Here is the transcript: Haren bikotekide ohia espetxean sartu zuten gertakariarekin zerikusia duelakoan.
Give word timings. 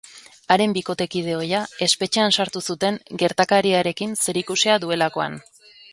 Haren 0.53 0.71
bikotekide 0.77 1.35
ohia 1.41 1.59
espetxean 1.87 2.35
sartu 2.37 2.63
zuten 2.71 2.99
gertakariarekin 3.25 4.17
zerikusia 4.25 4.79
duelakoan. 4.87 5.39